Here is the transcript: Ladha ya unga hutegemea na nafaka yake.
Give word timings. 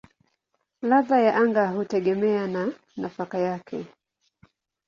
Ladha 0.81 1.19
ya 1.19 1.41
unga 1.41 1.67
hutegemea 1.67 2.47
na 2.47 2.73
nafaka 2.97 3.37
yake. 3.37 3.85